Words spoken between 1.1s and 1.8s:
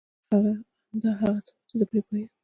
هغه څه و چي